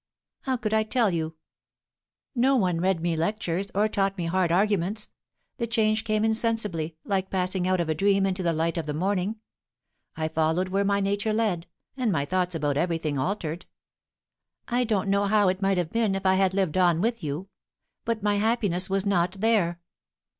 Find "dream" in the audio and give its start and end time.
7.93-8.25